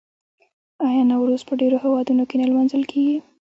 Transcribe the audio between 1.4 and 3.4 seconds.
په ډیرو هیوادونو کې نه لمانځل کیږي؟